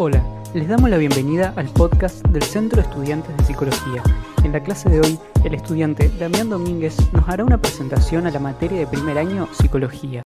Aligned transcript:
Hola, 0.00 0.24
les 0.54 0.68
damos 0.68 0.88
la 0.90 0.96
bienvenida 0.96 1.52
al 1.56 1.68
podcast 1.70 2.24
del 2.28 2.44
Centro 2.44 2.80
de 2.80 2.88
Estudiantes 2.88 3.36
de 3.36 3.42
Psicología. 3.42 4.00
En 4.44 4.52
la 4.52 4.62
clase 4.62 4.88
de 4.88 5.00
hoy, 5.00 5.18
el 5.44 5.54
estudiante 5.54 6.08
Damián 6.20 6.48
Domínguez 6.48 6.96
nos 7.12 7.28
hará 7.28 7.44
una 7.44 7.60
presentación 7.60 8.24
a 8.28 8.30
la 8.30 8.38
materia 8.38 8.78
de 8.78 8.86
primer 8.86 9.18
año 9.18 9.48
Psicología. 9.52 10.22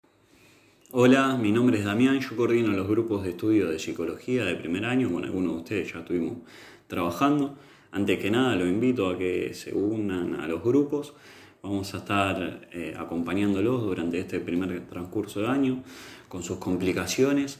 Hola, 0.90 1.38
mi 1.38 1.52
nombre 1.52 1.78
es 1.78 1.86
Damián, 1.86 2.20
yo 2.20 2.36
coordino 2.36 2.70
los 2.70 2.88
grupos 2.88 3.22
de 3.22 3.30
estudio 3.30 3.70
de 3.70 3.78
psicología 3.78 4.44
de 4.44 4.56
primer 4.56 4.86
año, 4.86 5.12
con 5.12 5.24
algunos 5.24 5.54
de 5.54 5.58
ustedes 5.60 5.94
ya 5.94 6.00
estuvimos 6.00 6.38
trabajando. 6.88 7.54
Antes 7.92 8.18
que 8.18 8.32
nada, 8.32 8.56
los 8.56 8.68
invito 8.68 9.08
a 9.08 9.20
que 9.20 9.54
se 9.54 9.72
unan 9.76 10.34
a 10.42 10.48
los 10.48 10.64
grupos. 10.64 11.14
Vamos 11.62 11.94
a 11.94 11.98
estar 11.98 12.68
eh, 12.72 12.96
acompañándolos 12.98 13.84
durante 13.84 14.20
este 14.20 14.40
primer 14.40 14.88
transcurso 14.88 15.42
de 15.42 15.48
año 15.48 15.84
con 16.28 16.42
sus 16.42 16.58
complicaciones 16.58 17.60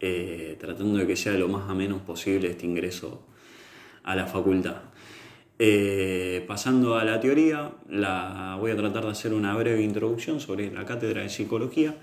eh, 0.00 0.56
tratando 0.58 0.98
de 0.98 1.06
que 1.06 1.16
sea 1.16 1.34
lo 1.34 1.48
más 1.48 1.70
a 1.70 1.74
menos 1.74 2.02
posible 2.02 2.50
este 2.50 2.66
ingreso 2.66 3.22
a 4.02 4.14
la 4.14 4.26
facultad. 4.26 4.76
Eh, 5.58 6.44
pasando 6.48 6.96
a 6.96 7.04
la 7.04 7.20
teoría, 7.20 7.72
la, 7.88 8.56
voy 8.58 8.72
a 8.72 8.76
tratar 8.76 9.04
de 9.04 9.10
hacer 9.10 9.32
una 9.32 9.54
breve 9.56 9.82
introducción 9.82 10.40
sobre 10.40 10.70
la 10.72 10.84
cátedra 10.84 11.22
de 11.22 11.28
psicología 11.28 11.96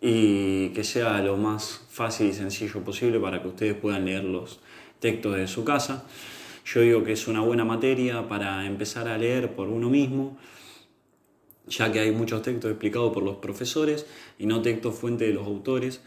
y 0.00 0.70
que 0.70 0.82
sea 0.82 1.20
lo 1.22 1.36
más 1.36 1.86
fácil 1.88 2.28
y 2.28 2.32
sencillo 2.32 2.82
posible 2.82 3.20
para 3.20 3.40
que 3.40 3.48
ustedes 3.48 3.74
puedan 3.74 4.04
leer 4.04 4.24
los 4.24 4.60
textos 4.98 5.36
de 5.36 5.46
su 5.46 5.64
casa. 5.64 6.04
Yo 6.64 6.80
digo 6.80 7.04
que 7.04 7.12
es 7.12 7.28
una 7.28 7.40
buena 7.40 7.64
materia 7.64 8.26
para 8.28 8.66
empezar 8.66 9.06
a 9.08 9.16
leer 9.16 9.54
por 9.54 9.68
uno 9.68 9.88
mismo, 9.88 10.36
ya 11.68 11.92
que 11.92 12.00
hay 12.00 12.10
muchos 12.10 12.42
textos 12.42 12.70
explicados 12.72 13.12
por 13.12 13.22
los 13.22 13.36
profesores 13.36 14.06
y 14.38 14.46
no 14.46 14.62
textos 14.62 14.96
fuente 14.96 15.26
de 15.26 15.32
los 15.32 15.46
autores 15.46 16.00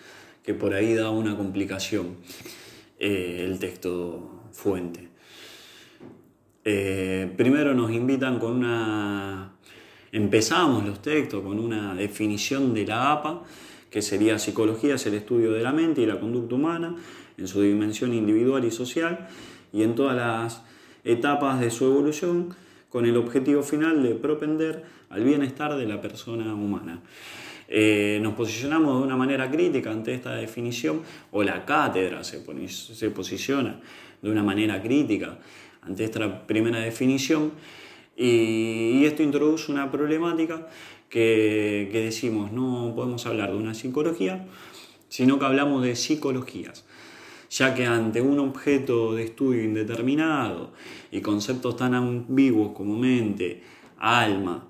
que 0.50 0.56
por 0.56 0.74
ahí 0.74 0.96
da 0.96 1.12
una 1.12 1.38
complicación 1.38 2.16
eh, 2.98 3.46
el 3.48 3.60
texto 3.60 4.46
fuente. 4.52 5.08
Eh, 6.66 7.32
primero 7.38 7.76
nos 7.76 7.92
invitan 7.92 8.40
con 8.40 8.54
una... 8.56 9.54
Empezamos 10.12 10.84
los 10.88 11.04
textos 11.04 11.44
con 11.44 11.60
una 11.60 11.94
definición 11.94 12.74
de 12.74 12.88
la 12.88 13.12
APA, 13.12 13.44
que 13.92 14.02
sería 14.02 14.40
psicología 14.40 14.96
es 14.96 15.06
el 15.06 15.14
estudio 15.14 15.52
de 15.52 15.62
la 15.62 15.72
mente 15.72 16.02
y 16.02 16.08
la 16.08 16.20
conducta 16.20 16.56
humana 16.56 16.96
en 17.38 17.48
su 17.48 17.62
dimensión 17.62 18.12
individual 18.16 18.66
y 18.66 18.72
social 18.72 19.28
y 19.72 19.84
en 19.84 19.94
todas 19.94 20.16
las 20.16 20.64
etapas 21.04 21.60
de 21.60 21.70
su 21.70 21.86
evolución 21.86 22.56
con 22.90 23.06
el 23.06 23.18
objetivo 23.18 23.62
final 23.62 24.02
de 24.02 24.16
propender 24.16 24.84
al 25.12 25.24
bienestar 25.24 25.78
de 25.78 25.86
la 25.86 26.02
persona 26.02 26.56
humana. 26.56 27.04
Eh, 27.72 28.20
nos 28.22 28.34
posicionamos 28.34 29.00
de 29.00 29.06
una 29.06 29.16
manera 29.16 29.50
crítica 29.50 29.92
ante 29.92 30.14
esta 30.14 30.34
definición, 30.36 31.04
o 31.32 31.44
la 31.44 31.66
cátedra 31.66 32.24
se, 32.24 32.40
posiciona 33.12 33.80
de 34.22 34.32
una 34.32 34.42
manera 34.42 34.82
crítica 34.82 35.38
ante 35.82 36.04
esta 36.04 36.48
primera 36.48 36.80
definición, 36.80 37.52
y, 38.18 39.06
esto 39.06 39.24
introduce 39.24 39.72
una 39.72 39.90
problemática 39.92 40.68
que 41.10 41.90
decimos, 41.94 42.52
no 42.52 42.94
podemos 42.96 43.26
hablar 43.26 43.52
de 43.52 43.58
una 43.58 43.74
psicología, 43.74 44.48
sino 45.08 45.40
que 45.40 45.46
hablamos 45.46 45.84
de 45.84 45.96
psicologías 45.96 46.86
ya 47.50 47.74
que 47.74 47.86
ante 47.86 48.22
un 48.22 48.40
objeto 48.40 49.16
de 49.16 49.24
estudio 49.24 49.64
indeterminado 49.64 50.72
y 51.12 51.22
conceptos 51.22 51.76
tan 51.76 51.96
ambiguos 51.96 52.74
como 52.74 52.96
mente, 52.98 53.64
alma, 53.98 54.69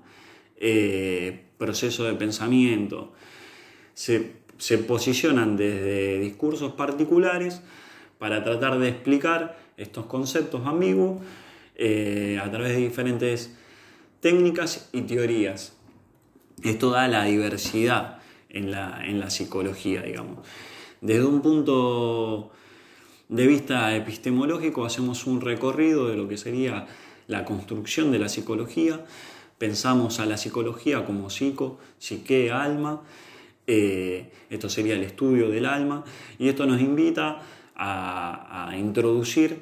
eh, 0.60 1.46
proceso 1.58 2.04
de 2.04 2.14
pensamiento, 2.14 3.12
se, 3.94 4.38
posicionan 4.86 5.56
desde 5.56 6.18
discursos 6.18 6.72
particulares 6.72 7.62
para 8.18 8.44
tratar 8.44 8.78
de 8.78 8.88
explicar 8.88 9.58
estos 9.76 10.06
conceptos 10.06 10.66
ambiguos 10.66 11.22
eh, 11.76 12.38
a 12.42 12.50
través 12.50 12.72
de 12.72 12.82
diferentes 12.82 13.56
técnicas 14.20 14.90
y 14.92 15.02
teorías. 15.02 15.74
Esto 16.62 16.90
da 16.90 17.08
la 17.08 17.24
diversidad 17.24 18.18
en 18.50 18.70
la, 18.70 19.02
en 19.04 19.18
la 19.18 19.30
psicología, 19.30 20.02
digamos. 20.02 20.46
Desde 21.00 21.24
un 21.24 21.40
punto 21.40 22.50
de 23.30 23.46
vista 23.46 23.96
epistemológico 23.96 24.84
hacemos 24.84 25.26
un 25.26 25.40
recorrido 25.40 26.08
de 26.08 26.16
lo 26.16 26.28
que 26.28 26.36
sería 26.36 26.86
la 27.28 27.44
construcción 27.44 28.12
de 28.12 28.18
la 28.18 28.28
psicología, 28.28 29.04
pensamos 29.60 30.20
a 30.20 30.24
la 30.24 30.38
psicología 30.38 31.04
como 31.04 31.28
psico, 31.28 31.78
psique, 31.98 32.50
alma, 32.50 33.02
eh, 33.66 34.32
esto 34.48 34.70
sería 34.70 34.94
el 34.94 35.02
estudio 35.02 35.50
del 35.50 35.66
alma, 35.66 36.02
y 36.38 36.48
esto 36.48 36.64
nos 36.64 36.80
invita 36.80 37.42
a, 37.76 38.72
introducir 38.78 39.60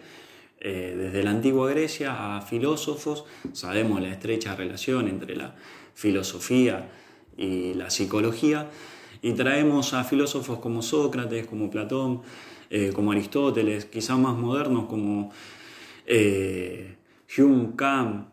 eh, 0.61 0.95
desde 0.97 1.25
la 1.25 1.31
antigua 1.31 1.69
Grecia 1.69 2.37
a 2.37 2.43
filósofos, 2.43 3.25
sabemos 3.53 4.01
la 4.01 4.11
estrecha 4.11 4.55
relación 4.55 5.09
entre 5.09 5.35
la 5.35 5.57
filosofía 5.95 6.89
y 7.37 7.75
la 7.75 7.91
psicología, 7.91 8.71
y 9.21 9.33
traemos 9.33 9.95
a 9.95 10.05
filósofos 10.05 10.61
como 10.61 10.81
Sócrates, 10.81 11.45
como 11.49 11.73
Platón, 11.73 12.23
eh, 12.71 12.93
como 12.95 13.11
Aristóteles, 13.11 13.87
quizás 13.87 14.17
más 14.17 14.37
modernos 14.37 14.87
como 14.87 15.33
Hume, 17.37 17.71
Kant, 17.75 18.29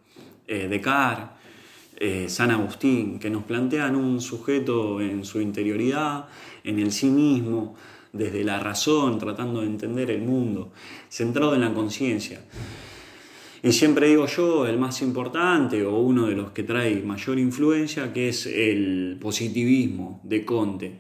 Descartes, 0.48 1.35
eh, 1.98 2.26
San 2.28 2.52
Agustín, 2.52 3.20
que 3.20 3.30
nos 3.30 3.44
plantean 3.44 3.96
un 3.96 4.20
sujeto 4.20 5.00
en 5.00 5.24
su 5.24 5.40
interioridad, 5.40 6.28
en 6.64 6.80
el 6.80 6.92
sí 6.92 7.08
mismo, 7.08 7.76
desde 8.12 8.44
la 8.44 8.60
razón, 8.60 9.20
tratando 9.20 9.62
de 9.62 9.68
entender 9.68 10.12
el 10.12 10.22
mundo, 10.22 10.72
centrado 11.10 11.56
en 11.56 11.62
la 11.62 11.74
conciencia. 11.74 12.42
Y 13.64 13.72
siempre 13.72 14.10
digo 14.10 14.28
yo, 14.28 14.68
el 14.68 14.78
más 14.78 15.02
importante 15.02 15.84
o 15.84 15.98
uno 16.00 16.28
de 16.28 16.36
los 16.36 16.52
que 16.52 16.64
trae 16.64 17.02
mayor 17.02 17.40
influencia, 17.40 18.14
que 18.14 18.30
es 18.30 18.46
el 18.46 19.18
positivismo 19.20 20.22
de 20.24 20.46
Conte, 20.46 20.92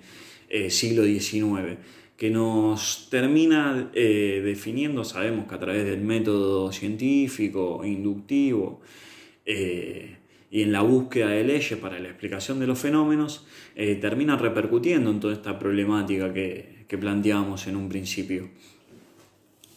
eh, 0.49 0.69
siglo 0.69 1.03
XIX, 1.03 1.77
que 2.17 2.29
nos 2.29 3.07
termina 3.09 3.91
eh, 3.93 4.41
definiendo, 4.43 5.03
sabemos 5.03 5.47
que 5.47 5.55
a 5.55 5.59
través 5.59 5.85
del 5.85 6.01
método 6.01 6.71
científico, 6.71 7.81
inductivo, 7.83 8.81
y 10.51 10.61
en 10.61 10.71
la 10.71 10.81
búsqueda 10.81 11.29
de 11.29 11.43
leyes 11.43 11.77
para 11.79 11.99
la 11.99 12.09
explicación 12.09 12.59
de 12.59 12.67
los 12.67 12.79
fenómenos, 12.79 13.45
eh, 13.75 13.95
termina 13.95 14.37
repercutiendo 14.37 15.09
en 15.11 15.19
toda 15.19 15.33
esta 15.33 15.59
problemática 15.59 16.33
que, 16.33 16.85
que 16.87 16.97
planteábamos 16.97 17.67
en 17.67 17.75
un 17.75 17.89
principio. 17.89 18.49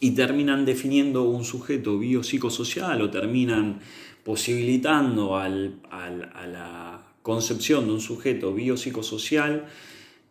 Y 0.01 0.12
terminan 0.12 0.65
definiendo 0.65 1.25
un 1.25 1.45
sujeto 1.45 1.99
biopsicosocial 1.99 3.03
o 3.03 3.11
terminan 3.11 3.81
posibilitando 4.23 5.37
al, 5.37 5.81
a 5.91 6.47
la 6.47 7.03
concepción 7.23 7.87
de 7.87 7.93
un 7.93 8.01
sujeto 8.01 8.55
biopsicosocial 8.55 9.67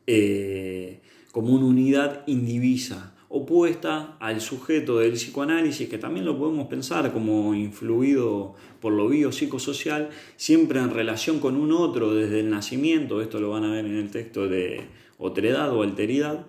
eh, 0.05 0.99
como 1.31 1.53
una 1.53 1.65
unidad 1.65 2.23
indivisa 2.27 3.16
opuesta 3.29 4.17
al 4.19 4.39
sujeto 4.39 4.99
del 4.99 5.13
psicoanálisis, 5.13 5.89
que 5.89 5.97
también 5.97 6.25
lo 6.25 6.37
podemos 6.37 6.67
pensar 6.67 7.11
como 7.11 7.53
influido 7.53 8.55
por 8.79 8.93
lo 8.93 9.09
biopsicosocial, 9.09 10.09
siempre 10.37 10.79
en 10.79 10.91
relación 10.91 11.39
con 11.39 11.57
un 11.57 11.71
otro 11.71 12.13
desde 12.13 12.39
el 12.39 12.49
nacimiento, 12.49 13.21
esto 13.21 13.39
lo 13.39 13.49
van 13.49 13.65
a 13.65 13.71
ver 13.71 13.85
en 13.85 13.97
el 13.97 14.09
texto 14.11 14.47
de 14.47 14.81
otredad 15.17 15.75
o 15.75 15.83
alteridad, 15.83 16.47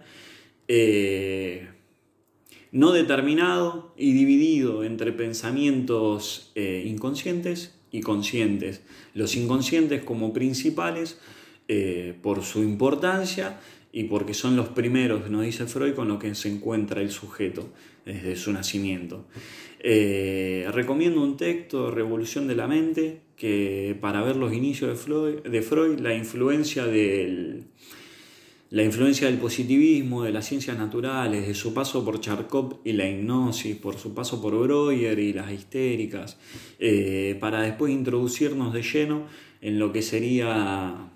eh, 0.68 1.68
no 2.70 2.92
determinado 2.92 3.94
y 3.96 4.12
dividido 4.12 4.84
entre 4.84 5.12
pensamientos 5.12 6.52
eh, 6.54 6.84
inconscientes 6.86 7.74
y 7.90 8.02
conscientes. 8.02 8.82
Los 9.14 9.34
inconscientes 9.36 10.04
como 10.04 10.32
principales 10.32 11.18
eh, 11.68 12.14
por 12.22 12.44
su 12.44 12.62
importancia 12.62 13.58
y 13.98 14.04
porque 14.04 14.32
son 14.32 14.54
los 14.54 14.68
primeros, 14.68 15.28
nos 15.28 15.42
dice 15.42 15.66
Freud, 15.66 15.94
con 15.94 16.06
los 16.06 16.20
que 16.20 16.32
se 16.36 16.48
encuentra 16.48 17.02
el 17.02 17.10
sujeto 17.10 17.68
desde 18.06 18.36
su 18.36 18.52
nacimiento. 18.52 19.26
Eh, 19.80 20.68
recomiendo 20.72 21.20
un 21.20 21.36
texto, 21.36 21.90
Revolución 21.90 22.46
de 22.46 22.54
la 22.54 22.68
Mente, 22.68 23.22
que 23.34 23.98
para 24.00 24.22
ver 24.22 24.36
los 24.36 24.52
inicios 24.52 24.90
de 24.90 25.62
Freud, 25.62 25.98
la, 25.98 26.14
influencia 26.14 26.86
del, 26.86 27.64
la 28.70 28.84
influencia 28.84 29.26
del 29.26 29.38
positivismo, 29.38 30.22
de 30.22 30.30
las 30.30 30.46
ciencias 30.46 30.78
naturales, 30.78 31.48
de 31.48 31.54
su 31.54 31.74
paso 31.74 32.04
por 32.04 32.20
Charcot 32.20 32.80
y 32.84 32.92
la 32.92 33.10
hipnosis, 33.10 33.74
por 33.74 33.96
su 33.96 34.14
paso 34.14 34.40
por 34.40 34.56
Breuer 34.56 35.18
y 35.18 35.32
las 35.32 35.50
histéricas, 35.50 36.38
eh, 36.78 37.36
para 37.40 37.62
después 37.62 37.92
introducirnos 37.92 38.72
de 38.72 38.82
lleno 38.82 39.26
en 39.60 39.80
lo 39.80 39.92
que 39.92 40.02
sería 40.02 41.10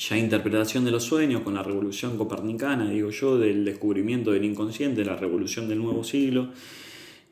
ya 0.00 0.16
interpretación 0.16 0.86
de 0.86 0.90
los 0.90 1.04
sueños 1.04 1.42
con 1.42 1.52
la 1.52 1.62
revolución 1.62 2.16
copernicana, 2.16 2.88
digo 2.88 3.10
yo, 3.10 3.38
del 3.38 3.66
descubrimiento 3.66 4.32
del 4.32 4.44
inconsciente, 4.44 5.04
la 5.04 5.14
revolución 5.14 5.68
del 5.68 5.78
nuevo 5.78 6.02
siglo, 6.04 6.48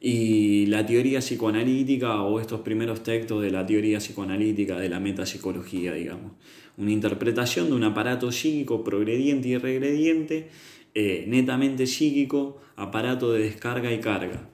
y 0.01 0.67
la 0.67 0.85
teoría 0.85 1.21
psicoanalítica 1.21 2.23
o 2.23 2.39
estos 2.39 2.61
primeros 2.61 3.03
textos 3.03 3.43
de 3.43 3.51
la 3.51 3.65
teoría 3.65 3.99
psicoanalítica, 3.99 4.79
de 4.79 4.91
la 4.91 5.01
metapsicología, 5.01 5.95
digamos. 5.95 6.33
Una 6.77 6.93
interpretación 6.93 7.71
de 7.71 7.73
un 7.73 7.85
aparato 7.85 8.31
psíquico 8.31 8.85
progrediente 8.85 9.49
y 9.49 9.57
regrediente 9.57 10.49
eh, 10.95 11.25
netamente 11.27 11.87
psíquico, 11.87 12.61
aparato 12.77 13.33
de 13.33 13.45
descarga 13.45 13.91
y 13.93 13.99
carga. 13.99 14.51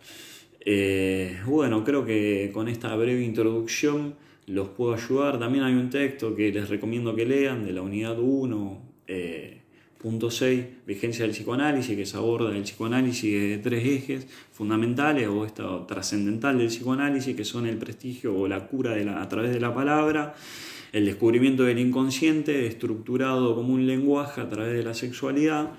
Eh, 0.61 1.41
bueno, 1.47 1.83
creo 1.83 2.07
que 2.07 2.51
con 2.55 2.69
esta 2.69 2.95
breve 2.95 3.25
introducción 3.25 4.15
los 4.47 4.69
puedo 4.69 4.95
ayudar. 4.95 5.39
También 5.39 5.65
hay 5.65 5.75
un 5.75 5.91
texto 5.91 6.35
que 6.35 6.53
les 6.53 6.69
recomiendo 6.69 7.15
que 7.15 7.25
lean 7.25 7.65
de 7.65 7.73
la 7.73 7.83
unidad 7.83 8.19
1, 8.19 8.83
eh, 9.07 9.61
punto 9.99 10.31
6, 10.31 10.65
vigencia 10.87 11.25
del 11.25 11.33
psicoanálisis, 11.33 11.97
que 11.97 12.05
se 12.05 12.17
aborda 12.17 12.55
el 12.55 12.63
psicoanálisis 12.63 13.33
de 13.33 13.59
tres 13.59 13.87
ejes 13.87 14.27
fundamentales 14.53 15.29
o 15.29 15.47
esta 15.47 15.87
trascendental 15.87 16.59
del 16.59 16.69
psicoanálisis, 16.69 17.35
que 17.35 17.45
son 17.45 17.67
el 17.67 17.79
prestigio 17.79 18.37
o 18.37 18.47
la 18.47 18.67
cura 18.67 18.93
de 18.93 19.05
la, 19.05 19.23
a 19.23 19.29
través 19.29 19.53
de 19.53 19.61
la 19.61 19.75
palabra, 19.75 20.35
el 20.93 21.07
descubrimiento 21.07 21.65
del 21.65 21.79
inconsciente 21.79 22.67
estructurado 22.67 23.55
como 23.55 23.73
un 23.73 23.87
lenguaje 23.87 24.43
a 24.43 24.49
través 24.49 24.75
de 24.75 24.83
la 24.85 24.95
sexualidad 24.95 25.73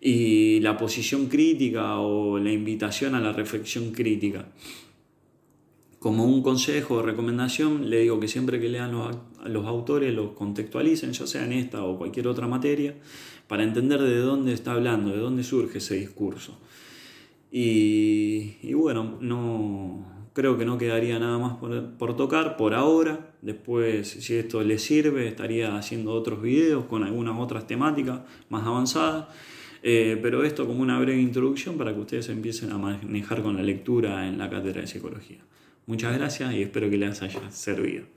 y 0.00 0.60
la 0.60 0.76
posición 0.76 1.26
crítica 1.26 1.98
o 1.98 2.38
la 2.38 2.50
invitación 2.50 3.14
a 3.14 3.20
la 3.20 3.32
reflexión 3.32 3.92
crítica. 3.92 4.46
Como 6.06 6.24
un 6.24 6.40
consejo 6.40 6.94
o 6.94 7.02
recomendación, 7.02 7.90
le 7.90 8.02
digo 8.02 8.20
que 8.20 8.28
siempre 8.28 8.60
que 8.60 8.68
lean 8.68 8.92
los, 8.92 9.66
autores 9.66 10.14
los 10.14 10.34
contextualicen, 10.34 11.12
ya 11.12 11.26
sea 11.26 11.44
en 11.44 11.52
esta 11.52 11.82
o 11.82 11.98
cualquier 11.98 12.28
otra 12.28 12.46
materia, 12.46 12.94
para 13.48 13.64
entender 13.64 14.00
de 14.00 14.18
dónde 14.18 14.52
está 14.52 14.74
hablando, 14.74 15.10
de 15.10 15.18
dónde 15.18 15.42
surge 15.42 15.78
ese 15.78 15.96
discurso. 15.96 16.60
Y, 17.50 18.72
bueno, 18.74 19.18
no, 19.20 20.28
creo 20.32 20.56
que 20.56 20.64
no 20.64 20.78
quedaría 20.78 21.18
nada 21.18 21.38
más 21.38 21.56
por, 21.98 22.16
tocar 22.16 22.56
por 22.56 22.74
ahora. 22.74 23.34
Después, 23.42 24.06
si 24.08 24.36
esto 24.36 24.62
les 24.62 24.82
sirve, 24.82 25.26
estaría 25.26 25.76
haciendo 25.76 26.12
otros 26.12 26.40
videos 26.40 26.84
con 26.84 27.02
algunas 27.02 27.36
otras 27.36 27.66
temáticas 27.66 28.20
más 28.48 28.64
avanzadas. 28.64 29.26
Eh, 29.82 30.20
pero 30.22 30.44
esto 30.44 30.68
como 30.68 30.82
una 30.82 31.00
breve 31.00 31.20
introducción 31.20 31.76
para 31.76 31.92
que 31.92 31.98
ustedes 31.98 32.28
empiecen 32.28 32.70
a 32.70 32.78
manejar 32.78 33.42
con 33.42 33.56
la 33.56 33.62
lectura 33.64 34.28
en 34.28 34.38
la 34.38 34.48
cátedra 34.48 34.82
de 34.82 34.86
psicología. 34.86 35.40
Muchas 35.86 36.18
gracias 36.18 36.52
y 36.52 36.62
espero 36.62 36.90
que 36.90 36.96
les 36.96 37.22
haya 37.22 37.50
servido. 37.50 38.15